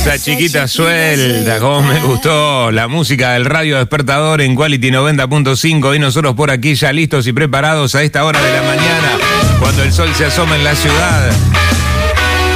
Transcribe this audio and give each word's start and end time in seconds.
Esa 0.00 0.18
chiquita 0.18 0.66
suelta, 0.66 1.58
como 1.58 1.82
me 1.82 2.00
gustó 2.00 2.70
la 2.70 2.88
música 2.88 3.32
del 3.32 3.44
radio 3.44 3.76
despertador 3.76 4.40
en 4.40 4.56
Quality 4.56 4.90
90.5 4.90 5.94
y 5.94 5.98
nosotros 5.98 6.34
por 6.34 6.50
aquí 6.50 6.74
ya 6.74 6.90
listos 6.90 7.26
y 7.26 7.34
preparados 7.34 7.94
a 7.94 8.02
esta 8.02 8.24
hora 8.24 8.40
de 8.40 8.50
la 8.50 8.62
mañana, 8.62 9.18
cuando 9.60 9.82
el 9.82 9.92
sol 9.92 10.08
se 10.14 10.24
asoma 10.24 10.56
en 10.56 10.64
la 10.64 10.74
ciudad, 10.74 11.30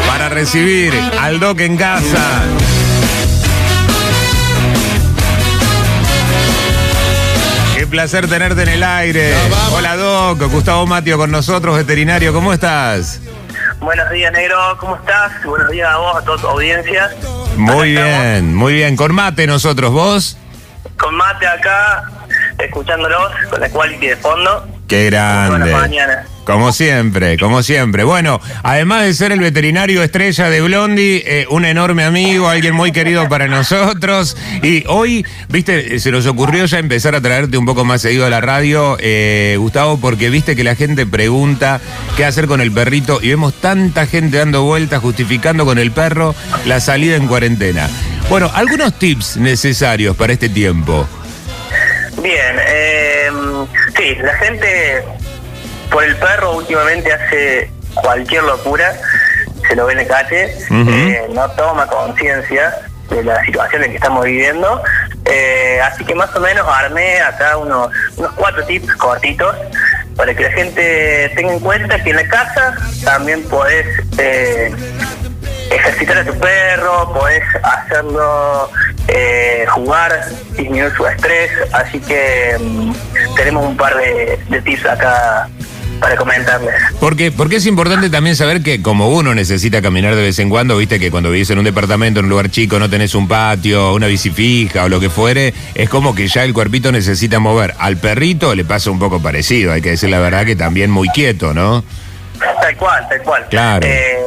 para 0.06 0.30
recibir 0.30 0.94
al 1.20 1.38
Doc 1.38 1.60
en 1.60 1.76
casa. 1.76 2.44
Qué 7.76 7.86
placer 7.86 8.26
tenerte 8.26 8.62
en 8.62 8.70
el 8.70 8.82
aire. 8.82 9.34
Hola 9.74 9.96
Doc, 9.96 10.42
Gustavo 10.50 10.86
Matio 10.86 11.18
con 11.18 11.30
nosotros, 11.30 11.76
veterinario, 11.76 12.32
¿cómo 12.32 12.54
estás? 12.54 13.20
Buenos 13.80 14.08
días, 14.10 14.32
negro, 14.32 14.56
¿cómo 14.80 14.96
estás? 14.96 15.30
Buenos 15.44 15.70
días 15.70 15.90
a 15.90 15.98
vos, 15.98 16.16
a 16.16 16.22
toda 16.24 16.38
tu 16.38 16.46
audiencia. 16.46 17.10
Muy 17.56 17.92
bien, 17.92 18.54
muy 18.54 18.74
bien. 18.74 18.96
Con 18.96 19.14
mate 19.14 19.46
nosotros, 19.46 19.92
¿vos? 19.92 20.36
Con 20.98 21.14
mate 21.14 21.46
acá, 21.46 22.10
escuchándolos, 22.58 23.32
con 23.50 23.60
la 23.60 23.68
quality 23.68 24.06
de 24.08 24.16
fondo. 24.16 24.73
Qué 24.94 25.06
grande. 25.06 25.72
mañanas. 25.72 26.26
Como 26.44 26.72
siempre, 26.72 27.36
como 27.36 27.64
siempre. 27.64 28.04
Bueno, 28.04 28.40
además 28.62 29.02
de 29.02 29.14
ser 29.14 29.32
el 29.32 29.40
veterinario 29.40 30.04
estrella 30.04 30.48
de 30.48 30.60
Blondie, 30.60 31.24
eh, 31.26 31.46
un 31.50 31.64
enorme 31.64 32.04
amigo, 32.04 32.48
alguien 32.48 32.76
muy 32.76 32.92
querido 32.92 33.28
para 33.28 33.48
nosotros. 33.48 34.36
Y 34.62 34.84
hoy, 34.86 35.26
viste, 35.48 35.98
se 35.98 36.12
nos 36.12 36.26
ocurrió 36.26 36.64
ya 36.66 36.78
empezar 36.78 37.16
a 37.16 37.20
traerte 37.20 37.58
un 37.58 37.66
poco 37.66 37.84
más 37.84 38.02
seguido 38.02 38.24
a 38.24 38.30
la 38.30 38.40
radio, 38.40 38.96
eh, 39.00 39.56
Gustavo, 39.58 39.98
porque 39.98 40.30
viste 40.30 40.54
que 40.54 40.62
la 40.62 40.76
gente 40.76 41.06
pregunta 41.06 41.80
qué 42.16 42.24
hacer 42.24 42.46
con 42.46 42.60
el 42.60 42.70
perrito 42.70 43.18
y 43.20 43.30
vemos 43.30 43.54
tanta 43.54 44.06
gente 44.06 44.36
dando 44.36 44.62
vueltas 44.62 45.00
justificando 45.00 45.64
con 45.64 45.80
el 45.80 45.90
perro 45.90 46.36
la 46.66 46.78
salida 46.78 47.16
en 47.16 47.26
cuarentena. 47.26 47.90
Bueno, 48.30 48.48
algunos 48.54 48.96
tips 48.96 49.38
necesarios 49.38 50.14
para 50.14 50.34
este 50.34 50.48
tiempo. 50.48 51.08
Bien, 52.22 52.56
eh, 52.68 53.30
sí, 53.96 54.14
la 54.16 54.34
gente 54.34 55.04
por 55.90 56.04
el 56.04 56.16
perro 56.16 56.56
últimamente 56.56 57.12
hace 57.12 57.70
cualquier 57.94 58.44
locura, 58.44 58.94
se 59.68 59.76
lo 59.76 59.86
ve 59.86 59.92
en 59.92 59.98
la 59.98 60.06
calle, 60.06 60.56
eh, 60.70 61.26
no 61.32 61.48
toma 61.52 61.86
conciencia 61.86 62.74
de 63.10 63.22
la 63.22 63.44
situación 63.44 63.84
en 63.84 63.90
que 63.90 63.96
estamos 63.96 64.24
viviendo. 64.24 64.82
Eh, 65.26 65.80
así 65.82 66.04
que 66.04 66.14
más 66.14 66.34
o 66.36 66.40
menos 66.40 66.66
armé 66.68 67.20
acá 67.20 67.56
unos, 67.56 67.90
unos 68.16 68.32
cuatro 68.32 68.64
tips 68.66 68.94
cortitos 68.96 69.56
para 70.16 70.34
que 70.34 70.44
la 70.44 70.50
gente 70.52 71.32
tenga 71.34 71.52
en 71.52 71.60
cuenta 71.60 72.02
que 72.02 72.10
en 72.10 72.16
la 72.16 72.28
casa 72.28 72.76
también 73.04 73.42
podés 73.44 73.86
eh, 74.18 74.72
ejercitar 75.70 76.18
a 76.18 76.24
tu 76.24 76.38
perro, 76.38 77.12
podés 77.12 77.42
hacerlo 77.62 78.70
eh, 79.08 79.64
jugar, 79.70 80.24
disminuir 80.56 80.92
su 80.96 81.06
estrés, 81.06 81.50
así 81.72 82.00
que 82.00 82.56
mm, 82.60 82.92
tenemos 83.34 83.66
un 83.66 83.76
par 83.76 83.96
de, 83.96 84.38
de 84.48 84.62
tips 84.62 84.86
acá 84.86 85.48
para 86.00 86.16
comentarles. 86.16 86.74
Porque, 87.00 87.32
porque 87.32 87.56
es 87.56 87.66
importante 87.66 88.10
también 88.10 88.36
saber 88.36 88.62
que 88.62 88.82
como 88.82 89.08
uno 89.08 89.34
necesita 89.34 89.80
caminar 89.80 90.14
de 90.14 90.22
vez 90.22 90.38
en 90.38 90.50
cuando, 90.50 90.76
viste 90.76 90.98
que 90.98 91.10
cuando 91.10 91.30
vivís 91.30 91.50
en 91.50 91.58
un 91.58 91.64
departamento, 91.64 92.20
en 92.20 92.26
un 92.26 92.30
lugar 92.30 92.50
chico, 92.50 92.78
no 92.78 92.90
tenés 92.90 93.14
un 93.14 93.28
patio, 93.28 93.94
una 93.94 94.06
bici 94.06 94.30
fija 94.30 94.84
o 94.84 94.88
lo 94.88 95.00
que 95.00 95.10
fuere, 95.10 95.54
es 95.74 95.88
como 95.88 96.14
que 96.14 96.28
ya 96.28 96.44
el 96.44 96.52
cuerpito 96.52 96.92
necesita 96.92 97.38
mover. 97.38 97.74
Al 97.78 97.96
perrito 97.96 98.54
le 98.54 98.64
pasa 98.64 98.90
un 98.90 98.98
poco 98.98 99.20
parecido, 99.20 99.72
hay 99.72 99.82
que 99.82 99.90
decir 99.90 100.10
la 100.10 100.18
verdad 100.18 100.44
que 100.44 100.56
también 100.56 100.90
muy 100.90 101.08
quieto, 101.08 101.54
¿no? 101.54 101.84
Tal 102.38 102.76
cual, 102.76 103.08
tal 103.08 103.22
cual. 103.22 103.46
Claro. 103.48 103.86
Eh, 103.86 104.18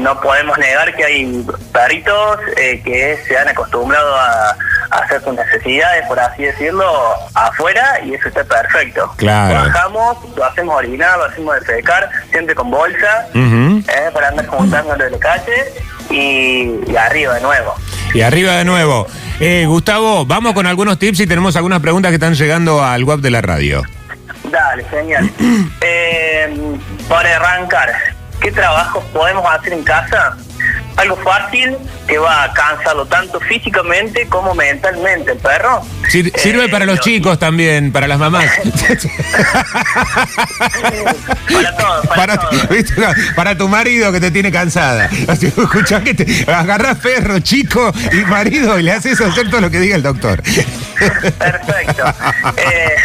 no 0.00 0.20
podemos 0.20 0.58
negar 0.58 0.94
que 0.94 1.04
hay 1.04 1.44
perritos 1.72 2.38
eh, 2.56 2.80
que 2.84 3.18
se 3.26 3.36
han 3.36 3.48
acostumbrado 3.48 4.14
a, 4.14 4.50
a 4.50 4.56
hacer 4.98 5.22
sus 5.22 5.34
necesidades, 5.34 6.06
por 6.06 6.18
así 6.18 6.44
decirlo, 6.44 6.84
afuera 7.34 8.00
y 8.04 8.14
eso 8.14 8.28
está 8.28 8.44
perfecto. 8.44 9.12
Claro. 9.16 9.54
Bajamos, 9.70 10.16
lo 10.36 10.44
hacemos 10.44 10.76
orinar, 10.76 11.18
lo 11.18 11.24
hacemos 11.24 11.54
defecar, 11.60 12.08
siempre 12.30 12.54
con 12.54 12.70
bolsa, 12.70 13.26
Ujú. 13.30 13.82
eh, 13.88 14.10
para 14.12 14.28
andar 14.28 14.46
juntándolo 14.46 15.04
de 15.04 15.10
la 15.10 15.18
calle 15.18 15.64
y, 16.10 16.90
y 16.90 16.96
arriba 16.96 17.34
de 17.34 17.40
nuevo. 17.40 17.74
Y 18.14 18.22
arriba 18.22 18.52
de 18.52 18.64
nuevo. 18.64 19.06
Eh, 19.40 19.64
Gustavo, 19.66 20.24
vamos 20.24 20.54
con 20.54 20.66
algunos 20.66 20.98
tips 20.98 21.20
y 21.20 21.26
tenemos 21.26 21.56
algunas 21.56 21.80
preguntas 21.80 22.10
que 22.10 22.14
están 22.14 22.34
llegando 22.34 22.82
al 22.82 23.04
web 23.04 23.20
de 23.20 23.30
la 23.30 23.42
radio. 23.42 23.82
Dale, 24.50 24.84
genial. 24.84 25.30
Eh, 25.82 26.54
para 27.08 27.36
arrancar, 27.36 27.92
¿qué 28.40 28.50
trabajos 28.52 29.04
podemos 29.12 29.44
hacer 29.52 29.72
en 29.72 29.82
casa? 29.84 30.36
Algo 30.96 31.16
fácil 31.18 31.76
que 32.08 32.16
va 32.16 32.44
a 32.44 32.52
cansarlo 32.54 33.04
tanto 33.06 33.38
físicamente 33.40 34.26
como 34.28 34.54
mentalmente 34.54 35.32
el 35.32 35.38
perro. 35.38 35.82
Sir- 36.08 36.32
sirve 36.36 36.64
Eh, 36.64 36.68
para 36.70 36.86
los 36.86 36.96
lo- 36.96 37.02
chicos 37.02 37.38
también, 37.38 37.92
para 37.92 38.06
las 38.08 38.18
mamás. 38.18 38.46
Para 41.52 41.76
todos, 41.76 42.06
para, 42.06 42.36
todos. 42.38 42.68
¿viste? 42.68 42.94
Para 43.34 43.56
tu 43.56 43.68
marido 43.68 44.12
que 44.12 44.20
te 44.20 44.30
tiene 44.30 44.50
cansada. 44.50 45.08
Así, 45.28 45.46
escuchá 45.46 46.02
que 46.02 46.14
te 46.14 46.50
agarrás 46.52 46.98
perro, 46.98 47.38
chico 47.40 47.92
y 48.12 48.16
marido 48.24 48.78
y 48.78 48.82
le 48.82 48.92
haces 48.92 49.20
hacer 49.20 49.50
todo 49.50 49.60
lo 49.60 49.70
que 49.70 49.78
diga 49.80 49.96
el 49.96 50.02
doctor. 50.02 50.42
Perfecto. 51.38 52.04
Eh, 52.56 52.96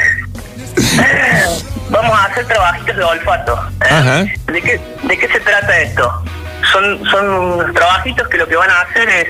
hacer 2.31 2.47
trabajitos 2.47 2.95
de 2.95 3.03
olfato. 3.03 3.69
¿eh? 3.81 3.87
Ajá. 3.89 4.25
¿De, 4.51 4.61
qué, 4.61 4.79
¿De 5.03 5.17
qué 5.17 5.27
se 5.27 5.39
trata 5.39 5.79
esto? 5.79 6.23
Son, 6.71 7.03
son 7.09 7.29
unos 7.29 7.73
trabajitos 7.73 8.27
que 8.27 8.37
lo 8.37 8.47
que 8.47 8.55
van 8.55 8.69
a 8.69 8.81
hacer 8.81 9.09
es 9.09 9.27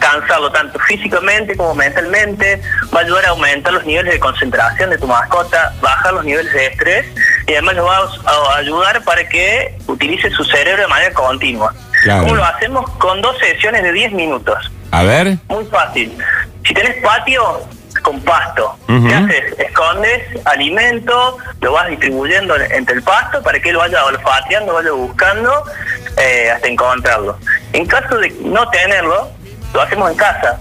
cansarlo 0.00 0.50
tanto 0.50 0.78
físicamente 0.80 1.56
como 1.56 1.74
mentalmente, 1.74 2.60
va 2.94 3.00
a 3.00 3.02
ayudar 3.02 3.26
a 3.26 3.28
aumentar 3.30 3.72
los 3.72 3.84
niveles 3.84 4.14
de 4.14 4.18
concentración 4.18 4.90
de 4.90 4.98
tu 4.98 5.06
mascota, 5.06 5.74
bajar 5.80 6.14
los 6.14 6.24
niveles 6.24 6.52
de 6.52 6.66
estrés 6.66 7.06
y 7.46 7.52
además 7.52 7.76
lo 7.76 7.84
va 7.84 7.98
a 7.98 8.56
ayudar 8.56 9.04
para 9.04 9.28
que 9.28 9.76
utilice 9.86 10.30
su 10.30 10.42
cerebro 10.44 10.82
de 10.82 10.88
manera 10.88 11.12
continua. 11.12 11.72
Claro. 12.02 12.22
¿Cómo 12.22 12.36
lo 12.36 12.44
hacemos? 12.44 12.90
Con 12.92 13.20
dos 13.20 13.38
sesiones 13.38 13.82
de 13.82 13.92
10 13.92 14.12
minutos. 14.12 14.70
A 14.90 15.02
ver. 15.02 15.36
Muy 15.48 15.64
fácil. 15.66 16.16
Si 16.64 16.74
tenés 16.74 16.96
patio, 17.02 17.60
con 18.10 18.20
pasto. 18.22 18.76
¿Qué 18.86 19.14
haces? 19.14 19.58
Escondes 19.58 20.22
alimento, 20.44 21.38
lo 21.60 21.72
vas 21.72 21.88
distribuyendo 21.88 22.56
entre 22.56 22.96
el 22.96 23.02
pasto 23.02 23.40
para 23.42 23.60
que 23.60 23.70
él 23.70 23.76
vaya 23.76 24.04
olfateando, 24.04 24.74
vaya 24.74 24.90
buscando 24.90 25.52
eh, 26.16 26.50
hasta 26.50 26.66
encontrarlo. 26.66 27.38
En 27.72 27.86
caso 27.86 28.16
de 28.18 28.30
no 28.42 28.68
tenerlo, 28.70 29.30
lo 29.72 29.80
hacemos 29.82 30.10
en 30.10 30.16
casa. 30.16 30.58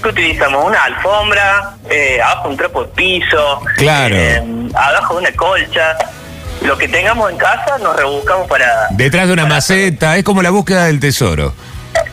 ¿Qué 0.00 0.08
utilizamos? 0.08 0.64
Una 0.64 0.84
alfombra, 0.84 1.74
eh, 1.90 2.20
abajo 2.22 2.48
un 2.50 2.56
trapo 2.56 2.84
de 2.84 2.88
piso, 2.90 3.60
Claro. 3.76 4.14
eh, 4.16 4.42
abajo 4.74 5.16
una 5.16 5.32
colcha. 5.32 5.96
Lo 6.62 6.78
que 6.78 6.86
tengamos 6.86 7.28
en 7.32 7.38
casa 7.38 7.78
nos 7.82 7.96
rebuscamos 7.96 8.46
para... 8.46 8.86
Detrás 8.90 9.26
de 9.26 9.32
una 9.32 9.42
para 9.42 9.54
maceta, 9.56 10.16
es 10.16 10.22
como 10.22 10.42
la 10.42 10.50
búsqueda 10.50 10.84
del 10.86 11.00
tesoro. 11.00 11.52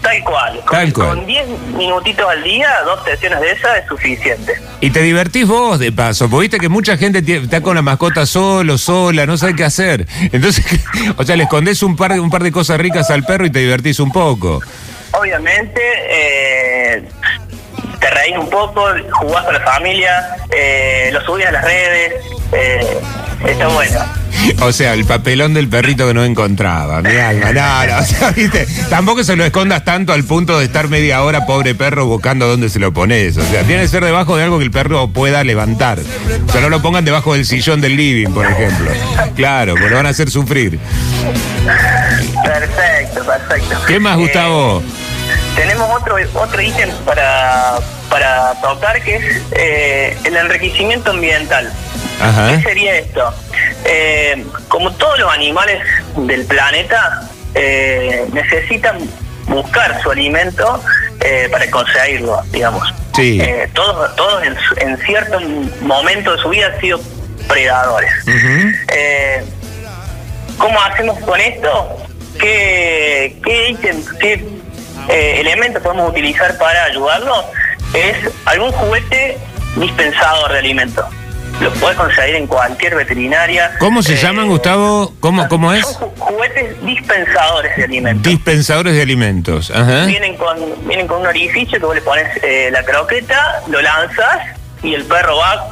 Tal 0.01 0.23
cual. 0.23 0.59
Con- 0.65 0.91
cual. 0.91 1.07
Con 1.09 1.25
10 1.25 1.47
minutitos 1.77 2.25
al 2.29 2.43
día, 2.43 2.69
dos 2.85 3.03
sesiones 3.05 3.39
de 3.41 3.51
esas 3.51 3.77
es 3.79 3.85
suficiente. 3.87 4.53
Y 4.81 4.89
te 4.91 5.01
divertís 5.01 5.47
vos 5.47 5.79
de 5.79 5.91
paso, 5.91 6.29
porque 6.29 6.41
viste 6.43 6.57
que 6.59 6.69
mucha 6.69 6.97
gente 6.97 7.23
está 7.25 7.61
con 7.61 7.75
la 7.75 7.81
mascota 7.81 8.25
solo, 8.25 8.77
sola, 8.77 9.25
no 9.25 9.37
sabe 9.37 9.55
qué 9.55 9.63
hacer. 9.65 10.07
Entonces, 10.31 10.65
o 11.17 11.23
sea, 11.23 11.35
le 11.35 11.43
escondés 11.43 11.81
un 11.83 11.95
par, 11.95 12.13
de- 12.13 12.19
un 12.19 12.29
par 12.29 12.43
de 12.43 12.51
cosas 12.51 12.79
ricas 12.79 13.09
al 13.09 13.23
perro 13.23 13.45
y 13.45 13.51
te 13.51 13.59
divertís 13.59 13.99
un 13.99 14.11
poco. 14.11 14.61
Obviamente, 15.11 15.81
eh, 16.09 17.03
te 17.99 18.09
reís 18.11 18.37
un 18.37 18.49
poco, 18.49 18.85
jugás 19.11 19.43
con 19.45 19.53
la 19.53 19.61
familia, 19.61 20.35
eh, 20.55 21.09
lo 21.11 21.21
subís 21.21 21.45
a 21.47 21.51
las 21.51 21.63
redes, 21.63 22.13
eh, 22.51 22.99
está 23.47 23.67
bueno. 23.69 23.99
O 24.61 24.71
sea, 24.71 24.93
el 24.93 25.05
papelón 25.05 25.53
del 25.53 25.67
perrito 25.67 26.07
que 26.07 26.13
no 26.13 26.23
encontraba, 26.23 27.01
mi 27.01 27.15
alma, 27.15 27.51
no, 27.51 27.85
no, 27.87 27.97
o 28.01 28.03
sea, 28.03 28.31
viste, 28.31 28.67
tampoco 28.89 29.23
se 29.23 29.35
lo 29.35 29.43
escondas 29.45 29.83
tanto 29.83 30.13
al 30.13 30.23
punto 30.23 30.59
de 30.59 30.65
estar 30.65 30.87
media 30.89 31.23
hora, 31.23 31.45
pobre 31.45 31.75
perro, 31.75 32.05
buscando 32.05 32.47
dónde 32.47 32.69
se 32.69 32.79
lo 32.79 32.93
pones. 32.93 33.37
O 33.37 33.43
sea, 33.43 33.63
tiene 33.63 33.83
que 33.83 33.87
ser 33.87 34.03
debajo 34.03 34.37
de 34.37 34.43
algo 34.43 34.57
que 34.57 34.65
el 34.65 34.71
perro 34.71 35.07
pueda 35.09 35.43
levantar. 35.43 35.99
O 36.47 36.51
sea, 36.51 36.61
no 36.61 36.69
lo 36.69 36.81
pongan 36.81 37.05
debajo 37.05 37.33
del 37.33 37.45
sillón 37.45 37.81
del 37.81 37.95
living, 37.95 38.31
por 38.31 38.45
ejemplo. 38.45 38.91
Claro, 39.35 39.73
porque 39.73 39.89
lo 39.89 39.95
van 39.97 40.05
a 40.07 40.09
hacer 40.09 40.29
sufrir. 40.29 40.79
Perfecto, 42.43 43.23
perfecto. 43.25 43.81
¿Qué 43.87 43.99
más, 43.99 44.17
Eh, 44.17 44.21
Gustavo? 44.21 44.83
tenemos 45.55 45.89
otro 46.01 46.15
otro 46.35 46.61
ítem 46.61 46.89
para, 47.05 47.75
para 48.09 48.53
tocar 48.61 49.01
que 49.03 49.15
es 49.17 49.41
eh, 49.51 50.17
el 50.23 50.35
enriquecimiento 50.35 51.11
ambiental. 51.11 51.71
Ajá. 52.21 52.57
¿Qué 52.57 52.63
sería 52.63 52.95
esto? 52.97 53.33
Eh, 53.85 54.45
como 54.67 54.91
todos 54.93 55.19
los 55.19 55.33
animales 55.33 55.81
del 56.15 56.45
planeta 56.45 57.29
eh, 57.55 58.25
necesitan 58.33 58.97
buscar 59.47 60.01
su 60.01 60.11
alimento 60.11 60.81
eh, 61.21 61.47
para 61.51 61.69
conseguirlo, 61.71 62.41
digamos. 62.51 62.93
Sí. 63.15 63.39
Eh, 63.41 63.69
todos 63.73 64.15
todos 64.15 64.43
en, 64.43 64.55
en 64.77 64.97
cierto 64.99 65.39
momento 65.81 66.35
de 66.35 66.41
su 66.41 66.49
vida 66.49 66.67
han 66.67 66.79
sido 66.79 66.99
predadores. 67.47 68.11
Ujú. 68.23 68.71
Eh, 68.93 69.43
¿Cómo 70.57 70.79
hacemos 70.81 71.19
con 71.19 71.39
esto? 71.39 71.97
¿Qué, 72.39 73.37
qué 73.43 73.69
ítem, 73.69 74.03
qué 74.19 74.45
eh, 75.09 75.41
elementos 75.41 75.81
podemos 75.81 76.09
utilizar 76.09 76.57
para 76.57 76.83
ayudarlo 76.85 77.43
es 77.93 78.15
algún 78.45 78.71
juguete 78.71 79.37
dispensador 79.75 80.51
de 80.51 80.59
alimentos. 80.59 81.05
Lo 81.61 81.71
puedes 81.73 81.97
conseguir 81.97 82.35
en 82.35 82.47
cualquier 82.47 82.95
veterinaria. 82.95 83.71
¿Cómo 83.79 84.01
se 84.01 84.13
Eh, 84.13 84.17
llaman, 84.17 84.47
Gustavo? 84.47 85.13
¿Cómo, 85.19 85.47
cómo 85.49 85.73
es? 85.73 85.85
Son 85.85 86.09
ju- 86.09 86.17
juguetes 86.19 86.85
dispensadores 86.85 87.75
de 87.75 87.83
alimentos. 87.83 88.23
Dispensadores 88.31 88.93
de 88.95 89.01
alimentos. 89.01 89.69
Ajá. 89.71 90.05
Vienen 90.05 90.37
con, 90.37 90.57
vienen 90.87 91.07
con 91.07 91.19
un 91.21 91.27
orificio 91.27 91.77
que 91.79 91.85
vos 91.85 91.95
le 91.95 92.01
pones 92.01 92.27
eh, 92.43 92.69
la 92.71 92.83
croqueta, 92.83 93.61
lo 93.67 93.81
lanzas 93.81 94.37
y 94.83 94.93
el 94.93 95.03
perro 95.03 95.35
va 95.37 95.67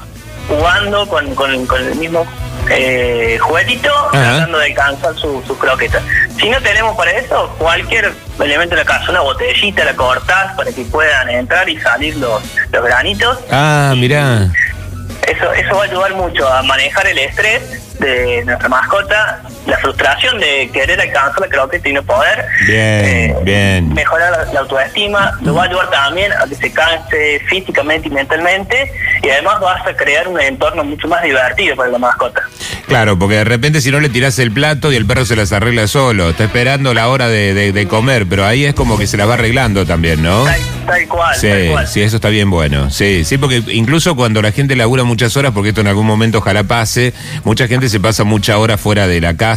jugando 0.49 1.07
con, 1.07 1.33
con- 1.35 1.65
con 1.65 1.81
el 1.85 1.95
mismo 1.95 2.25
eh, 2.69 3.37
juguetito, 3.39 3.89
tratando 4.11 4.57
de 4.59 4.65
alcanzar 4.65 5.15
su, 5.15 5.41
su 5.47 5.57
croqueta. 5.57 6.01
Si 6.37 6.49
no 6.49 6.61
tenemos 6.61 6.97
para 6.97 7.11
eso, 7.11 7.49
cualquier 7.57 8.11
elemento 8.41 8.75
de 8.75 8.81
la 8.83 8.85
casa, 8.85 9.09
una 9.09 9.21
botellita, 9.21 9.85
la 9.85 9.93
cortás 9.95 10.53
para 10.57 10.71
que 10.73 10.81
puedan 10.83 11.29
entrar 11.29 11.69
y 11.69 11.79
salir 11.79 12.17
los, 12.17 12.41
los 12.73 12.83
granitos. 12.83 13.39
Ah, 13.49 13.93
mirá. 13.95 14.51
Eso, 15.27 15.51
eso 15.51 15.75
va 15.75 15.81
a 15.81 15.85
ayudar 15.85 16.13
mucho 16.13 16.47
a 16.47 16.63
manejar 16.63 17.05
el 17.05 17.17
estrés 17.17 17.99
de 17.99 18.45
nuestra 18.45 18.69
mascota, 18.69 19.41
la 19.67 19.77
frustración 19.79 20.39
de 20.39 20.69
querer 20.73 20.99
alcanzar 20.99 21.41
la 21.41 21.47
croqueta 21.47 21.89
y 21.89 21.93
no 21.93 22.03
poder. 22.03 22.45
Bien, 22.67 23.35
bien. 23.43 23.93
Mejorar 23.93 24.31
la, 24.31 24.53
la 24.53 24.59
autoestima, 24.61 25.37
lo 25.41 25.53
va 25.53 25.63
a 25.63 25.65
ayudar 25.67 25.89
también 25.89 26.31
a 26.33 26.45
que 26.47 26.55
se 26.55 26.71
canse 26.71 27.41
físicamente 27.49 28.07
y 28.07 28.11
mentalmente 28.11 28.91
y 29.23 29.29
además 29.29 29.59
vas 29.59 29.85
a 29.85 29.93
crear 29.95 30.27
un 30.27 30.39
entorno 30.39 30.83
mucho 30.83 31.07
más 31.07 31.21
divertido 31.23 31.75
para 31.75 31.89
la 31.89 31.97
mascota. 31.99 32.41
Claro, 32.87 33.19
porque 33.19 33.35
de 33.35 33.43
repente 33.43 33.81
si 33.81 33.91
no 33.91 33.99
le 33.99 34.07
tirás 34.09 34.39
el 34.39 34.51
plato 34.51 34.91
y 34.91 34.95
el 34.95 35.05
perro 35.05 35.25
se 35.25 35.35
las 35.35 35.51
arregla 35.51 35.87
solo, 35.87 36.29
está 36.29 36.45
esperando 36.45 36.93
la 36.93 37.09
hora 37.09 37.27
de, 37.27 37.53
de- 37.53 37.73
de 37.73 37.87
comer, 37.87 38.25
pero 38.29 38.45
ahí 38.45 38.63
es 38.63 38.73
como 38.73 38.97
que 38.97 39.07
se 39.07 39.17
las 39.17 39.27
va 39.27 39.33
arreglando 39.33 39.85
también, 39.85 40.23
¿no? 40.23 40.45
Tal, 40.45 40.61
tal 40.85 41.07
cual, 41.09 41.35
Sí, 41.35 41.47
tal 41.49 41.67
cual. 41.71 41.87
sí, 41.87 42.01
eso 42.01 42.15
está 42.15 42.29
bien 42.29 42.49
bueno. 42.49 42.89
Sí, 42.89 43.25
sí, 43.25 43.37
porque 43.37 43.61
incluso 43.73 44.15
cuando 44.15 44.41
la 44.41 44.53
gente 44.53 44.75
labura 44.77 45.03
muchas 45.03 45.35
horas, 45.35 45.51
porque 45.53 45.69
esto 45.69 45.81
en 45.81 45.87
algún 45.87 46.05
momento 46.07 46.37
ojalá 46.37 46.63
pase, 46.63 47.13
mucha 47.43 47.67
gente 47.67 47.89
se 47.89 47.99
pasa 47.99 48.23
mucha 48.23 48.57
hora 48.57 48.77
fuera 48.77 49.05
de 49.07 49.19
la 49.19 49.35
casa 49.35 49.56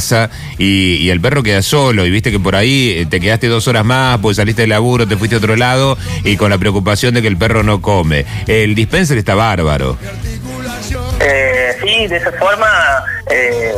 y, 0.59 0.97
y 0.97 1.11
el 1.11 1.21
perro 1.21 1.43
queda 1.43 1.63
solo. 1.63 2.05
Y 2.07 2.11
viste 2.11 2.31
que 2.31 2.41
por 2.41 2.57
ahí 2.57 2.95
eh, 2.97 3.07
te 3.07 3.21
quedaste 3.21 3.47
dos 3.49 3.69
horas 3.69 3.85
más, 3.85 4.19
pues 4.19 4.37
saliste 4.39 4.63
del 4.63 4.71
laburo, 4.71 5.07
te 5.07 5.17
fuiste 5.17 5.37
a 5.37 5.39
otro 5.39 5.57
lado 5.57 5.97
y 6.25 6.37
con 6.37 6.51
la 6.51 6.59
preocupación 6.59 7.15
de 7.15 7.23
que 7.23 7.29
el 7.29 7.37
perro 7.37 7.63
no 7.63 7.81
come. 7.83 8.25
El 8.47 8.75
dispenser 8.75 9.19
está 9.19 9.35
bárbaro. 9.35 9.97
Eh, 11.21 11.77
sí, 11.83 12.07
de 12.07 12.17
esa 12.17 12.33
forma 12.33 12.67
eh, 13.31 13.73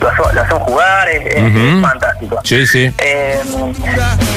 lo, 0.00 0.32
lo 0.32 0.40
hacen 0.42 0.58
jugar, 0.58 1.08
es, 1.08 1.26
es- 1.36 1.42
Ujú. 1.42 1.58
es 1.76 1.80
fantástico. 1.82 2.40
Sí, 2.44 2.66
sí. 2.66 2.92
Eh, 2.98 3.38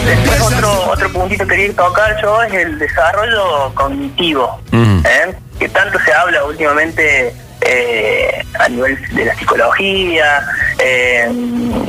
después 0.06 0.42
otro, 0.42 0.92
otro 0.92 1.12
puntito 1.12 1.46
que 1.48 1.56
quería 1.56 1.74
tocar 1.76 2.16
yo 2.22 2.44
es 2.44 2.54
el 2.54 2.78
desarrollo 2.80 3.74
cognitivo, 3.74 4.60
Ujú. 4.72 5.02
¿eh? 5.08 5.34
que 5.60 5.70
tanto 5.70 5.98
se 6.06 6.14
habla 6.14 6.44
últimamente 6.44 7.34
eh, 7.62 8.44
a 8.60 8.70
nivel 8.70 8.98
de 9.16 9.26
la 9.26 9.36
psicología, 9.36 10.46
eh, 10.80 11.30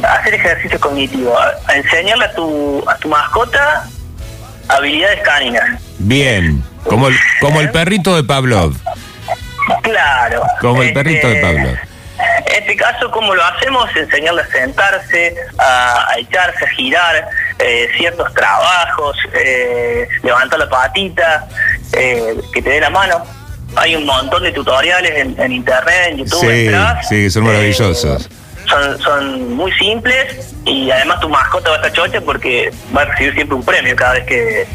hacer 0.03 0.35
ejercicio 0.35 0.79
cognitivo, 0.81 1.37
a, 1.39 1.53
a 1.67 1.77
enseñarle 1.77 2.25
a 2.25 2.33
tu, 2.35 2.85
a 2.89 2.97
tu 2.97 3.09
mascota 3.09 3.89
habilidades 4.69 5.21
cáninas. 5.23 5.81
Bien. 5.99 6.63
Como 6.85 7.09
el, 7.09 7.17
como 7.41 7.61
el 7.61 7.71
perrito 7.71 8.15
de 8.15 8.23
Pavlov. 8.23 8.75
Claro. 9.83 10.43
Como 10.61 10.83
el 10.83 10.93
perrito 10.93 11.29
de 11.29 11.37
Pablo. 11.41 11.71
En 12.47 12.63
este 12.63 12.77
caso, 12.77 13.11
¿cómo 13.11 13.35
lo 13.35 13.45
hacemos? 13.45 13.91
Enseñarle 13.95 14.43
a 14.43 14.47
sentarse, 14.47 15.35
a, 15.59 16.09
a 16.11 16.19
echarse, 16.19 16.65
a 16.65 16.69
girar, 16.69 17.29
eh, 17.59 17.89
ciertos 17.97 18.33
trabajos, 18.33 19.17
eh, 19.35 20.09
levantar 20.23 20.59
la 20.61 20.69
patita, 20.69 21.47
eh, 21.93 22.37
que 22.55 22.63
te 22.63 22.71
dé 22.71 22.81
la 22.81 22.91
mano. 22.91 23.23
Hay 23.75 23.97
un 23.97 24.07
montón 24.07 24.45
de 24.45 24.53
tutoriales 24.53 25.13
en, 25.17 25.39
en 25.41 25.53
internet, 25.53 26.09
en 26.11 26.19
YouTube. 26.19 26.41
Sí, 26.41 26.67
entras, 26.67 27.09
sí, 27.09 27.31
son 27.31 27.45
maravillosos. 27.45 28.31
Son, 28.67 28.99
son 28.99 29.55
muy 29.55 29.73
simples 29.73 30.55
y 30.65 30.91
además 30.91 31.21
tu 31.21 31.29
mascota 31.29 31.71
va 31.71 31.77
a 31.77 31.79
estar 31.79 31.93
chocha 31.93 32.21
porque 32.21 32.73
va 32.97 33.03
a 33.03 33.05
recibir 33.07 33.35
siempre 33.35 33.57
un 33.57 33.65
premio 33.65 33.97
cada 33.97 34.15
vez 34.15 34.27
que, 34.27 34.67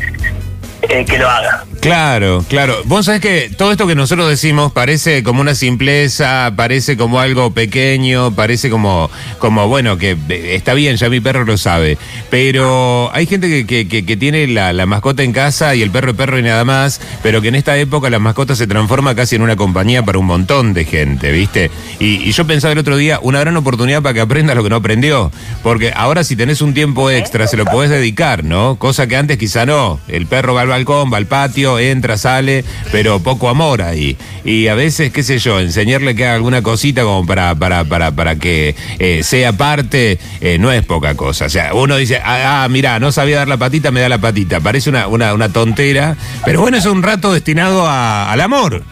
eh, 0.84 1.06
que 1.06 1.18
lo 1.18 1.30
haga. 1.30 1.64
Claro, 1.82 2.46
claro. 2.48 2.76
Vos 2.86 3.08
sabés 3.08 3.22
que 3.22 3.50
todo 3.58 3.72
esto 3.72 3.88
que 3.88 3.96
nosotros 3.96 4.30
decimos 4.30 4.72
parece 4.72 5.24
como 5.24 5.42
una 5.42 5.56
simpleza, 5.56 6.54
parece 6.56 6.96
como 6.96 7.20
algo 7.20 7.52
pequeño, 7.56 8.36
parece 8.36 8.70
como, 8.70 9.10
como 9.40 9.68
bueno, 9.68 9.98
que 9.98 10.16
eh, 10.30 10.56
está 10.56 10.76
bien, 10.76 10.98
ya 10.98 11.10
mi 11.10 11.20
perro 11.22 11.44
lo 11.44 11.58
sabe. 11.58 11.98
Pero 12.30 13.10
hay 13.14 13.26
gente 13.26 13.66
que, 13.66 13.88
que, 13.88 14.18
tiene 14.18 14.46
la, 14.46 14.74
la 14.74 14.86
mascota 14.86 15.24
en 15.24 15.34
casa 15.34 15.74
y 15.74 15.82
el 15.82 15.90
perro 15.90 16.14
perro 16.14 16.38
y 16.38 16.44
nada 16.44 16.64
más, 16.66 17.02
pero 17.24 17.42
que 17.42 17.48
en 17.48 17.56
esta 17.56 17.76
época 17.78 18.12
la 18.12 18.20
mascota 18.20 18.56
se 18.56 18.68
transforma 18.68 19.16
casi 19.16 19.38
en 19.38 19.42
una 19.42 19.56
compañía 19.56 20.04
para 20.04 20.20
un 20.20 20.28
montón 20.28 20.74
de 20.74 20.86
gente, 20.86 21.32
¿viste? 21.32 21.72
Y, 22.00 22.30
y 22.30 22.32
yo 22.32 22.46
pensaba 22.46 22.74
el 22.74 22.78
otro 22.78 22.96
día, 22.96 23.18
una 23.24 23.40
gran 23.40 23.58
oportunidad 23.58 24.04
para 24.04 24.14
que 24.14 24.22
aprenda 24.22 24.54
lo 24.54 24.64
que 24.64 24.70
no 24.70 24.76
aprendió. 24.76 25.32
Porque 25.64 25.92
ahora 25.96 26.24
si 26.24 26.36
tenés 26.36 26.62
un 26.62 26.76
tiempo 26.76 27.10
extra, 27.10 27.48
se 27.48 27.58
lo 27.58 27.66
podés 27.66 27.90
dedicar, 27.90 28.44
¿no? 28.44 28.76
Cosa 28.76 29.08
que 29.08 29.18
antes 29.18 29.40
quizá 29.40 29.66
no. 29.66 30.00
El 30.08 30.28
perro 30.28 30.54
va 30.54 30.62
al 30.62 30.68
balcón, 30.68 31.12
va 31.12 31.18
al 31.18 31.26
patio, 31.26 31.71
entra, 31.80 32.18
sale, 32.18 32.64
pero 32.92 33.20
poco 33.20 33.50
amor 33.50 33.82
ahí. 33.82 34.18
Y 34.44 34.68
a 34.68 34.76
veces, 34.76 35.12
qué 35.12 35.24
sé 35.24 35.40
yo, 35.40 35.60
enseñarle 35.60 36.16
que 36.16 36.26
haga 36.26 36.36
alguna 36.36 36.62
cosita 36.62 37.04
como 37.04 37.26
para, 37.26 37.54
para, 37.56 37.84
para, 37.86 38.12
para 38.12 38.36
que 38.36 38.76
eh, 39.00 39.22
sea 39.24 39.54
parte, 39.54 40.20
eh, 40.42 40.58
no 40.60 40.72
es 40.72 40.84
poca 40.86 41.16
cosa. 41.16 41.46
O 41.46 41.50
sea, 41.50 41.74
uno 41.74 41.96
dice, 41.98 42.22
ah, 42.24 42.64
ah, 42.64 42.68
mira, 42.70 43.00
no 43.00 43.12
sabía 43.12 43.38
dar 43.38 43.48
la 43.48 43.58
patita, 43.58 43.92
me 43.92 44.02
da 44.02 44.10
la 44.10 44.18
patita. 44.18 44.60
Parece 44.60 44.90
una, 44.90 45.08
una, 45.08 45.34
una 45.34 45.50
tontera, 45.50 46.16
pero 46.46 46.62
bueno, 46.62 46.78
es 46.78 46.86
un 46.86 47.04
rato 47.04 47.34
destinado 47.34 47.86
a- 47.88 48.32
al 48.32 48.42
amor. 48.42 48.84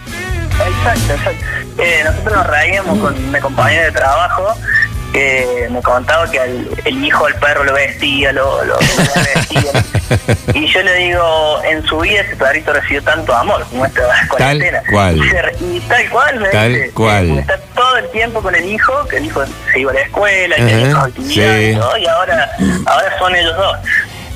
Exacto, 0.60 1.14
exacto. 1.14 1.46
Eh, 1.82 2.02
nosotros 2.04 2.36
nos 2.36 2.48
reíamos 2.48 3.00
con 3.00 3.16
una 3.30 3.40
compañera 3.40 3.86
de 3.86 3.92
trabajo 3.94 4.44
que 5.14 5.68
me 5.72 5.82
contaba 5.82 6.30
que 6.30 6.40
al- 6.40 6.68
el 6.86 7.04
hijo 7.06 7.26
del 7.26 7.36
perro 7.36 7.64
lo 7.64 7.74
vestía, 7.74 8.32
lo, 8.32 8.64
lo, 8.66 8.74
lo 8.76 8.80
vestía. 9.36 9.84
y 10.54 10.68
yo 10.68 10.82
le 10.82 10.94
digo, 10.96 11.62
en 11.64 11.86
su 11.86 12.00
vida 12.00 12.22
ese 12.22 12.36
perrito 12.36 12.74
recibió 12.74 13.02
tanto 13.04 13.34
amor 13.36 13.66
como 13.70 13.86
esta 13.86 14.02
cuarentena. 14.30 14.82
cual. 14.92 15.18
Y, 15.18 15.30
se 15.30 15.66
y 15.66 15.80
tal 15.82 16.10
cual, 16.10 16.40
me 16.40 16.50
Tal 16.50 16.74
dice, 16.74 16.92
cual. 16.92 17.40
Está 17.40 17.58
todo 17.76 17.98
el 17.98 18.10
tiempo 18.12 18.42
con 18.42 18.56
el 18.56 18.66
hijo, 18.66 19.08
que 19.08 19.18
el 19.18 19.26
hijo 19.26 19.44
se 19.72 19.80
iba 19.80 19.92
a 19.92 19.96
la 19.96 20.02
escuela, 20.02 20.56
y 20.58 21.24
sí. 21.24 21.42
y 21.42 21.76
todo, 21.76 21.98
y 21.98 22.06
ahora, 22.08 22.50
ahora 22.86 23.20
son 23.20 23.36
ellos 23.36 23.56
dos. 23.56 23.78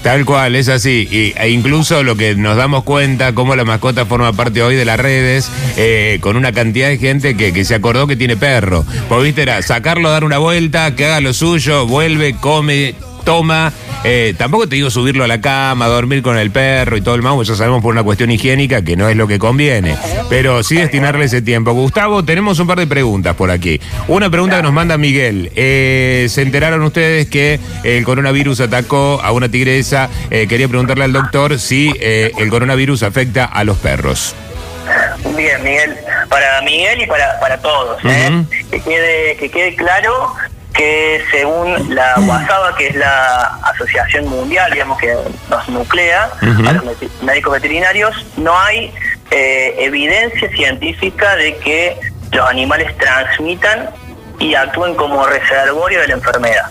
Tal 0.03 0.25
cual, 0.25 0.55
es 0.55 0.67
así. 0.67 1.07
Y, 1.09 1.33
e 1.37 1.49
incluso 1.49 2.03
lo 2.03 2.17
que 2.17 2.35
nos 2.35 2.57
damos 2.57 2.83
cuenta, 2.83 3.33
cómo 3.33 3.55
la 3.55 3.63
mascota 3.63 4.05
forma 4.05 4.33
parte 4.33 4.61
hoy 4.61 4.75
de 4.75 4.83
las 4.83 4.99
redes, 4.99 5.49
eh, 5.77 6.17
con 6.19 6.35
una 6.35 6.51
cantidad 6.51 6.89
de 6.89 6.97
gente 6.97 7.37
que, 7.37 7.53
que 7.53 7.63
se 7.63 7.73
acordó 7.73 8.05
que 8.05 8.17
tiene 8.17 8.35
perro. 8.35 8.85
Pues 9.07 9.23
viste, 9.23 9.43
era 9.43 9.61
sacarlo, 9.61 10.09
dar 10.09 10.25
una 10.25 10.39
vuelta, 10.39 10.93
que 10.93 11.05
haga 11.05 11.21
lo 11.21 11.33
suyo, 11.33 11.87
vuelve, 11.87 12.35
come, 12.35 12.95
toma. 13.23 13.71
Eh, 14.03 14.35
tampoco 14.37 14.67
te 14.67 14.75
digo 14.75 14.89
subirlo 14.89 15.23
a 15.23 15.27
la 15.27 15.39
cama, 15.39 15.87
dormir 15.87 16.21
con 16.21 16.37
el 16.37 16.51
perro 16.51 16.97
y 16.97 17.01
todo 17.01 17.15
el 17.15 17.21
mambo, 17.21 17.43
ya 17.43 17.55
sabemos 17.55 17.81
por 17.81 17.93
una 17.93 18.03
cuestión 18.03 18.31
higiénica 18.31 18.83
que 18.83 18.97
no 18.97 19.07
es 19.07 19.15
lo 19.15 19.27
que 19.27 19.39
conviene. 19.39 19.95
Pero 20.29 20.61
sí 20.63 20.75
destinarle 20.75 21.25
ese 21.25 21.41
tiempo. 21.41 21.71
Gustavo, 21.71 22.23
tenemos 22.23 22.59
un 22.59 22.67
par 22.67 22.79
de 22.79 22.87
preguntas 22.87 23.35
por 23.35 23.49
aquí. 23.49 23.79
Una 24.07 24.29
pregunta 24.29 24.57
que 24.57 24.63
nos 24.63 24.73
manda 24.73 24.97
Miguel. 24.97 25.51
Eh, 25.55 26.27
se 26.29 26.41
enteraron 26.41 26.81
ustedes 26.83 27.27
que 27.29 27.59
el 27.83 28.03
coronavirus 28.03 28.61
atacó 28.61 29.21
a 29.23 29.31
una 29.31 29.49
tigresa. 29.49 30.09
Eh, 30.29 30.47
quería 30.47 30.67
preguntarle 30.67 31.05
al 31.05 31.13
doctor 31.13 31.59
si 31.59 31.93
eh, 31.99 32.31
el 32.37 32.49
coronavirus 32.49 33.03
afecta 33.03 33.45
a 33.45 33.63
los 33.63 33.77
perros. 33.77 34.35
Bien, 35.35 35.63
Miguel, 35.63 35.95
para 36.29 36.61
Miguel 36.61 37.01
y 37.01 37.07
para, 37.07 37.39
para 37.39 37.57
todos, 37.61 37.97
¿eh? 38.03 38.43
Que, 38.69 38.81
quede, 38.81 39.37
que 39.37 39.49
quede 39.49 39.75
claro 39.75 40.35
que 40.73 41.23
según 41.31 41.95
la 41.95 42.15
WASABA, 42.17 42.75
que 42.75 42.87
es 42.87 42.95
la 42.95 43.59
asociación 43.63 44.27
mundial, 44.27 44.71
digamos, 44.71 44.97
que 44.97 45.15
nos 45.49 45.69
nuclea 45.69 46.29
a 46.41 46.73
los 46.73 46.83
médicos 47.21 47.53
veterinarios, 47.53 48.25
no 48.37 48.57
hay 48.59 48.91
eh, 49.31 49.75
evidencia 49.79 50.49
científica 50.49 51.35
de 51.35 51.55
que 51.57 51.97
los 52.31 52.49
animales 52.49 52.95
transmitan 52.97 53.89
y 54.39 54.55
actúen 54.55 54.95
como 54.95 55.25
reservorio 55.27 56.01
de 56.01 56.07
la 56.07 56.13
enfermedad. 56.15 56.65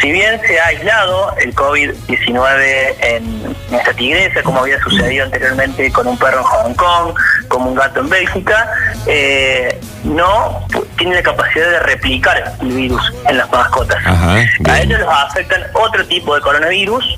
Si 0.00 0.12
bien 0.12 0.40
se 0.46 0.60
ha 0.60 0.66
aislado 0.66 1.34
el 1.38 1.52
COVID-19 1.56 2.94
en 3.02 3.56
esta 3.72 3.92
tigresa, 3.94 4.42
como 4.44 4.60
había 4.60 4.80
sucedido 4.80 5.24
anteriormente 5.24 5.90
con 5.90 6.06
un 6.06 6.16
perro 6.16 6.38
en 6.38 6.44
Hong 6.44 6.74
Kong, 6.74 7.14
como 7.48 7.70
un 7.70 7.74
gato 7.74 8.00
en 8.00 8.08
Bélgica, 8.08 8.70
eh, 9.06 9.80
no 10.04 10.66
tiene 10.96 11.16
la 11.16 11.22
capacidad 11.22 11.70
de 11.70 11.80
replicar 11.80 12.56
el 12.60 12.68
virus 12.68 13.12
en 13.28 13.38
las 13.38 13.50
mascotas. 13.50 13.98
Ajá. 14.04 14.36
A 14.68 14.80
ellos 14.80 15.00
los 15.00 15.08
afectan 15.08 15.62
otro 15.74 16.04
tipo 16.06 16.34
de 16.34 16.40
coronavirus 16.40 17.17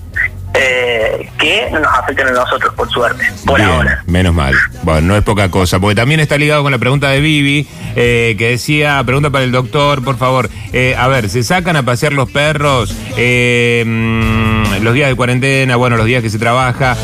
eh, 0.54 1.28
que 1.38 1.68
no 1.72 1.80
nos 1.80 1.92
afecten 1.96 2.26
a 2.28 2.32
nosotros, 2.32 2.74
por 2.74 2.90
suerte, 2.90 3.24
por 3.46 3.58
Bien, 3.58 3.70
ahora. 3.70 4.02
Menos 4.06 4.34
mal. 4.34 4.54
Bueno, 4.82 5.00
no 5.02 5.16
es 5.16 5.22
poca 5.22 5.50
cosa, 5.50 5.78
porque 5.78 5.94
también 5.94 6.20
está 6.20 6.36
ligado 6.38 6.62
con 6.62 6.72
la 6.72 6.78
pregunta 6.78 7.08
de 7.10 7.20
Vivi, 7.20 7.66
eh, 7.96 8.34
que 8.38 8.50
decía, 8.50 9.02
pregunta 9.04 9.30
para 9.30 9.44
el 9.44 9.52
doctor, 9.52 10.02
por 10.02 10.16
favor. 10.18 10.50
Eh, 10.72 10.94
a 10.98 11.08
ver, 11.08 11.28
¿se 11.28 11.42
sacan 11.42 11.76
a 11.76 11.82
pasear 11.82 12.12
los 12.12 12.30
perros 12.30 12.94
eh, 13.16 13.84
mm, 13.86 14.82
los 14.82 14.94
días 14.94 15.08
de 15.08 15.14
cuarentena, 15.14 15.76
bueno, 15.76 15.96
los 15.96 16.06
días 16.06 16.22
que 16.22 16.30
se 16.30 16.38
trabaja, 16.38 16.96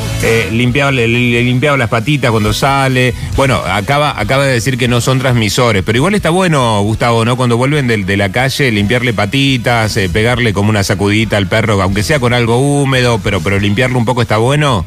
limpiado, 0.51 0.91
le, 0.93 1.07
le- 1.09 1.43
limpiado 1.43 1.77
las 1.77 1.89
patitas 1.89 2.31
cuando 2.31 2.53
sale? 2.53 3.15
Bueno, 3.37 3.57
acaba, 3.67 4.19
acaba 4.19 4.45
de 4.45 4.53
decir 4.55 4.79
que 4.79 4.89
no 4.89 5.01
son 5.01 5.19
transmisores, 5.19 5.83
pero 5.85 5.97
igual 5.99 6.15
está 6.15 6.31
bueno, 6.31 6.81
Gustavo, 6.83 7.25
¿no? 7.25 7.37
Cuando 7.37 7.57
vuelven 7.57 7.87
del- 7.87 8.07
de, 8.07 8.17
la 8.17 8.31
calle, 8.33 8.71
limpiarle 8.73 9.13
patitas, 9.13 9.99
pegarle 10.13 10.53
como 10.53 10.71
una 10.71 10.83
sacudita 10.83 11.37
al 11.37 11.47
perro, 11.49 11.81
aunque 11.83 12.03
sea 12.03 12.19
con 12.19 12.33
algo 12.33 12.59
húmedo, 12.59 13.21
pero, 13.23 13.36
pero 13.43 13.59
limpiarlo 13.59 13.99
un 13.99 14.05
poco 14.05 14.23
está 14.23 14.37
bueno. 14.39 14.85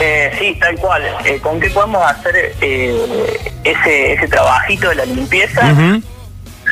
Eh, 0.00 0.32
sí, 0.38 0.56
tal 0.60 0.76
cual. 0.76 1.02
Eh, 1.24 1.38
¿Con 1.42 1.60
qué 1.60 1.68
podemos 1.70 2.02
hacer 2.10 2.54
eh, 2.60 3.52
ese, 3.64 4.14
ese 4.14 4.28
trabajito 4.28 4.88
de 4.88 4.94
la 4.94 5.04
limpieza? 5.04 5.60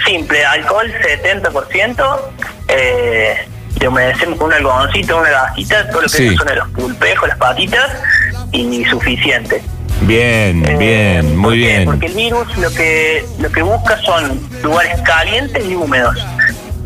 Simple, 0.06 0.44
alcohol 0.46 0.90
70%, 1.02 2.20
eh, 2.68 3.34
le 3.80 3.88
humedecemos 3.88 4.38
con 4.38 4.46
un 4.46 4.52
algodoncito, 4.54 5.18
una 5.18 5.28
gajita, 5.30 5.88
todo 5.90 6.02
lo 6.02 6.08
que 6.08 6.16
Sí. 6.16 6.36
son 6.36 6.46
los 6.56 6.68
pulpejos, 6.68 7.28
las 7.28 7.36
patitas, 7.38 7.90
y 8.52 8.84
suficiente. 8.86 9.62
Bien, 10.02 10.64
Eh, 10.66 10.76
bien, 10.78 11.36
muy 11.36 11.58
bien. 11.58 11.84
Porque 11.84 12.06
el 12.06 12.14
virus 12.14 12.56
lo 12.56 12.70
que 12.70 13.26
lo 13.40 13.50
que 13.50 13.62
busca 13.62 13.98
son 14.02 14.40
lugares 14.62 14.98
calientes 15.02 15.62
y 15.66 15.74
húmedos. 15.74 16.16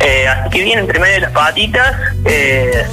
Eh, 0.01 0.27
así 0.27 0.51
que 0.51 0.65
bien 0.65 0.79
entre 0.81 0.99
medio 0.99 1.15
de 1.15 1.21
las 1.21 1.33
patitas 1.33 1.95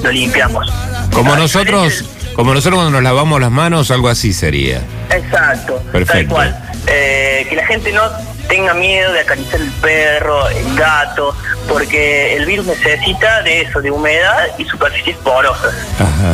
lo 0.03 0.11
limpiamos. 0.11 0.71
Como 1.13 1.35
nosotros, 1.35 2.05
como 2.33 2.53
nosotros 2.53 2.79
cuando 2.79 2.91
nos 2.91 3.03
lavamos 3.03 3.39
las 3.41 3.51
manos, 3.51 3.91
algo 3.91 4.09
así 4.09 4.33
sería. 4.33 4.81
Exacto, 5.09 5.75
tal 5.75 5.91
Perfecto. 5.91 6.35
cual. 6.35 6.63
Eh, 6.87 7.45
que 7.49 7.55
la 7.55 7.65
gente 7.67 7.91
no 7.91 8.01
tenga 8.47 8.73
miedo 8.73 9.13
de 9.13 9.19
acariciar 9.19 9.61
el 9.61 9.71
perro, 9.73 10.49
el 10.49 10.75
gato, 10.75 11.35
porque 11.67 12.35
el 12.35 12.45
virus 12.45 12.65
necesita 12.65 13.43
de 13.43 13.61
eso, 13.61 13.79
de 13.81 13.91
humedad 13.91 14.47
y 14.57 14.65
superficies 14.65 15.17
porosas. 15.17 15.73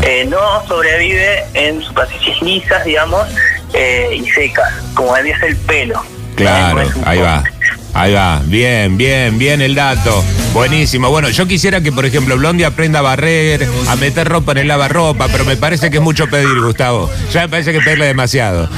Eh, 0.01 0.25
no 0.29 0.65
sobrevive 0.67 1.43
en 1.53 1.81
superficies 1.83 2.41
lisas, 2.41 2.85
digamos, 2.85 3.27
eh, 3.73 4.17
y 4.17 4.29
secas, 4.29 4.71
como 4.93 5.13
debe 5.15 5.37
ser 5.39 5.49
el 5.49 5.57
pelo. 5.57 6.01
Claro, 6.35 6.83
no 6.83 7.07
ahí 7.07 7.19
va. 7.19 7.43
Ahí 7.93 8.13
va, 8.13 8.41
bien, 8.45 8.97
bien, 8.97 9.37
bien 9.37 9.61
el 9.61 9.73
dato. 9.73 10.23
Buenísimo. 10.53 11.09
Bueno, 11.09 11.29
yo 11.29 11.47
quisiera 11.47 11.81
que, 11.81 11.91
por 11.91 12.05
ejemplo, 12.05 12.37
Blondie 12.37 12.65
aprenda 12.65 12.99
a 12.99 13.01
barrer, 13.01 13.67
a 13.87 13.95
meter 13.95 14.27
ropa 14.27 14.51
en 14.51 14.57
el 14.59 14.67
lavarropa, 14.67 15.27
pero 15.31 15.45
me 15.45 15.55
parece 15.55 15.89
que 15.89 15.97
es 15.97 16.03
mucho 16.03 16.27
pedir, 16.27 16.59
Gustavo. 16.61 17.09
Ya 17.31 17.41
me 17.41 17.49
parece 17.49 17.71
que 17.71 17.79
pedirle 17.79 18.05
demasiado. 18.07 18.69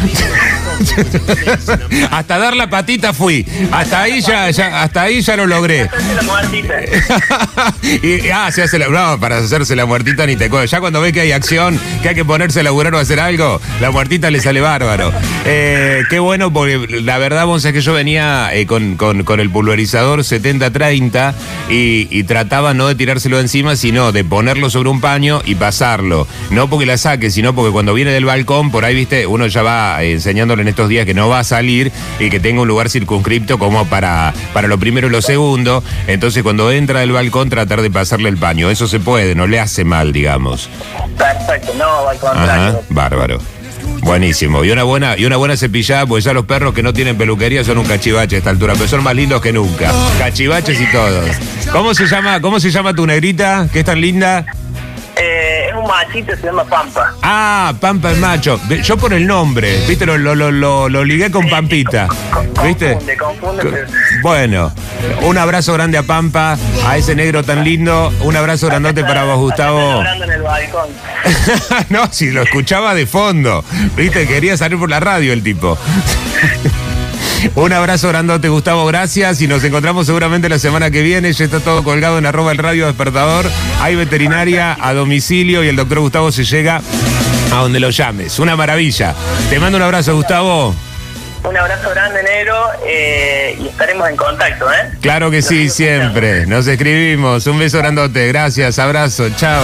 hasta 2.11 2.37
dar 2.37 2.55
la 2.55 2.69
patita 2.69 3.13
fui. 3.13 3.45
Hasta 3.71 4.01
ahí 4.03 4.21
ya, 4.21 4.49
ya- 4.51 4.81
hasta 4.83 5.03
ahí 5.03 5.21
ya 5.21 5.35
lo 5.35 5.45
logré. 5.47 5.89
La 8.27 8.45
ah, 8.45 8.51
se 8.51 8.63
hace 8.63 8.79
la. 8.79 8.87
No, 8.87 9.19
para 9.19 9.37
hacerse 9.37 9.75
la 9.75 9.85
muertita 9.85 10.25
ni 10.25 10.35
te 10.35 10.49
cuento. 10.49 10.65
Ya 10.69 10.79
cuando 10.79 11.01
ve 11.01 11.13
que 11.13 11.21
hay 11.21 11.31
acción, 11.31 11.79
que 12.01 12.09
hay 12.09 12.15
que 12.15 12.25
ponerse 12.25 12.59
a 12.59 12.63
laburar 12.63 12.93
o 12.95 12.99
hacer 12.99 13.19
algo, 13.19 13.61
la 13.81 13.91
muertita 13.91 14.29
le 14.31 14.39
sale 14.39 14.61
bárbaro. 14.61 15.11
Eh, 15.45 16.03
qué 16.09 16.19
bueno, 16.19 16.51
porque 16.51 16.77
la 17.01 17.17
verdad, 17.17 17.45
vos 17.45 17.63
es 17.65 17.73
que 17.73 17.81
yo 17.81 17.93
venía 17.93 18.49
eh, 18.53 18.65
con, 18.65 18.95
con- 18.97 19.23
con 19.23 19.39
el 19.39 19.49
pulverizador 19.49 20.19
70-30 20.19 21.33
y, 21.69 22.07
y 22.09 22.23
trataba 22.23 22.73
no 22.73 22.87
de 22.87 22.95
tirárselo 22.95 23.39
encima, 23.39 23.75
sino 23.75 24.11
de 24.11 24.23
ponerlo 24.23 24.69
sobre 24.69 24.89
un 24.89 25.01
paño 25.01 25.41
y 25.45 25.55
pasarlo. 25.55 26.27
No 26.49 26.69
porque 26.69 26.85
la 26.85 26.97
saque, 26.97 27.31
sino 27.31 27.53
porque 27.55 27.71
cuando 27.71 27.93
viene 27.93 28.11
del 28.11 28.25
balcón, 28.25 28.71
por 28.71 28.85
ahí, 28.85 28.95
viste, 28.95 29.25
uno 29.27 29.47
ya 29.47 29.61
va 29.61 30.03
eh, 30.03 30.13
enseñándole 30.13 30.61
en 30.67 30.71
estos 30.71 30.89
días 30.89 31.05
que 31.05 31.13
no 31.13 31.29
va 31.29 31.39
a 31.39 31.43
salir 31.45 31.91
y 32.19 32.29
que 32.29 32.39
tenga 32.41 32.61
un 32.61 32.67
lugar 32.67 32.89
circunscripto 32.89 33.57
como 33.57 33.85
para, 33.85 34.33
para 34.53 34.67
lo 34.67 34.77
primero 34.77 35.07
y 35.07 35.09
lo 35.09 35.21
segundo. 35.21 35.81
Entonces, 36.07 36.43
cuando 36.43 36.71
entra 36.71 36.99
del 36.99 37.13
balcón, 37.13 37.49
tratar 37.49 37.81
de 37.81 37.89
pasarle 37.89 38.27
el 38.27 38.37
paño. 38.37 38.69
Eso 38.69 38.87
se 38.87 38.99
puede, 38.99 39.33
no 39.33 39.47
le 39.47 39.59
hace 39.59 39.85
mal, 39.85 40.11
digamos. 40.11 40.69
Perfecto, 41.17 41.73
no, 41.77 42.09
al 42.09 42.17
Ajá, 42.17 42.27
contrario. 42.27 42.81
bárbaro. 42.89 43.39
Buenísimo. 44.01 44.63
Y 44.63 44.71
una 44.71 44.83
buena, 44.83 45.17
y 45.17 45.25
una 45.25 45.37
buena 45.37 45.55
cepillada, 45.57 46.05
porque 46.05 46.23
ya 46.23 46.33
los 46.33 46.45
perros 46.45 46.73
que 46.73 46.83
no 46.83 46.93
tienen 46.93 47.17
peluquería 47.17 47.63
son 47.63 47.77
un 47.77 47.85
cachivache 47.85 48.35
a 48.35 48.39
esta 48.39 48.49
altura, 48.49 48.73
pero 48.73 48.87
son 48.87 49.03
más 49.03 49.15
lindos 49.15 49.41
que 49.41 49.53
nunca. 49.53 49.91
Cachivaches 50.19 50.79
y 50.79 50.91
todos. 50.91 51.29
¿Cómo 51.71 51.93
se 51.93 52.07
llama, 52.07 52.41
cómo 52.41 52.59
se 52.59 52.71
llama 52.71 52.93
tu 52.93 53.05
negrita? 53.07 53.67
que 53.71 53.79
es 53.79 53.85
tan 53.85 53.99
linda? 54.01 54.45
Eh, 55.15 55.46
machito, 55.87 56.35
se 56.35 56.43
llama 56.47 56.63
Pampa. 56.65 57.13
Ah, 57.23 57.73
Pampa 57.79 58.11
el 58.11 58.17
macho. 58.19 58.59
Yo 58.83 58.97
por 58.97 59.13
el 59.13 59.25
nombre, 59.25 59.85
viste, 59.87 60.05
lo, 60.05 60.17
lo, 60.17 60.35
lo, 60.35 60.89
lo- 60.89 61.03
ligué 61.03 61.31
con 61.31 61.47
Pampita. 61.49 62.07
¿Viste? 62.63 62.93
Confunde, 62.93 63.17
confunde, 63.17 63.85
Bueno, 64.21 64.71
un 65.21 65.37
abrazo 65.37 65.73
grande 65.73 65.97
a 65.97 66.03
Pampa, 66.03 66.57
a 66.85 66.97
ese 66.97 67.15
negro 67.15 67.43
tan 67.43 67.63
lindo. 67.63 68.11
Un 68.21 68.35
abrazo 68.35 68.67
grandote 68.67 69.03
para 69.03 69.23
vos, 69.23 69.37
Gustavo. 69.37 69.79
Hablando 69.79 70.25
en 70.25 70.31
el 70.31 70.41
balcón. 70.41 70.89
no, 71.89 72.07
si 72.11 72.31
lo 72.31 72.41
escuchaba 72.43 72.93
de 72.93 73.05
fondo. 73.05 73.63
Viste, 73.95 74.27
quería 74.27 74.57
salir 74.57 74.77
por 74.79 74.89
la 74.89 74.99
radio 74.99 75.33
el 75.33 75.43
tipo. 75.43 75.77
Un 77.55 77.73
abrazo 77.73 78.09
grandote, 78.09 78.49
Gustavo, 78.49 78.85
gracias. 78.85 79.41
Y 79.41 79.47
nos 79.47 79.63
encontramos 79.63 80.05
seguramente 80.05 80.49
la 80.49 80.59
semana 80.59 80.91
que 80.91 81.01
viene. 81.01 81.31
Ya 81.33 81.45
está 81.45 81.59
todo 81.59 81.83
colgado 81.83 82.17
en 82.17 82.25
arroba 82.25 82.51
el 82.51 82.57
radio 82.57 82.87
despertador. 82.87 83.45
Hay 83.81 83.95
veterinaria 83.95 84.77
a 84.79 84.93
domicilio 84.93 85.63
y 85.63 85.67
el 85.67 85.75
doctor 85.75 85.99
Gustavo 85.99 86.31
se 86.31 86.43
llega 86.43 86.81
a 87.51 87.55
donde 87.55 87.79
lo 87.79 87.89
llames. 87.89 88.39
Una 88.39 88.55
maravilla. 88.55 89.13
Te 89.49 89.59
mando 89.59 89.77
un 89.77 89.83
abrazo, 89.83 90.15
Gustavo. 90.15 90.75
Un 91.43 91.55
abrazo 91.55 91.89
grande, 91.91 92.21
negro, 92.23 92.55
eh, 92.85 93.57
y 93.61 93.67
estaremos 93.67 94.09
en 94.09 94.17
contacto, 94.17 94.69
¿eh? 94.69 94.97
Claro 95.01 95.31
que 95.31 95.41
sí, 95.41 95.69
siempre. 95.69 96.45
Nos 96.45 96.67
escribimos. 96.67 97.47
Un 97.47 97.59
beso 97.59 97.77
grandote. 97.77 98.27
Gracias, 98.27 98.79
abrazo. 98.79 99.29
Chao. 99.37 99.63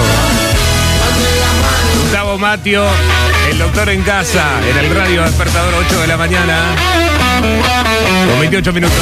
Gustavo 2.04 2.38
Matio, 2.38 2.86
el 3.50 3.58
doctor 3.58 3.90
en 3.90 4.02
casa, 4.04 4.46
en 4.70 4.78
el 4.78 4.96
radio 4.96 5.24
despertador 5.24 5.74
8 5.74 6.02
de 6.02 6.08
la 6.08 6.18
mañana. 6.18 7.03
Con 7.44 8.40
28 8.40 8.72
minutos. 8.72 8.98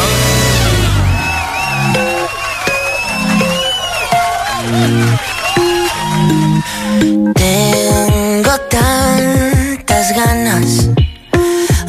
Tengo 7.35 8.57
tantas 8.69 10.15
ganas 10.15 10.87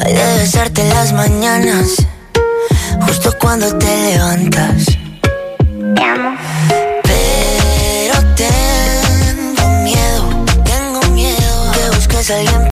de 0.05 0.37
besarte 0.37 0.87
las 0.89 1.11
mañanas, 1.13 1.87
justo 3.01 3.33
cuando 3.39 3.75
te 3.79 4.11
levantas. 4.11 4.85
Te 5.95 6.03
amo. 6.03 6.37
Pero 7.01 8.15
tengo 8.35 9.69
miedo, 9.81 10.45
tengo 10.63 11.01
miedo 11.13 11.71
que 11.71 11.95
busques 11.95 12.29
a 12.29 12.35
alguien 12.37 12.61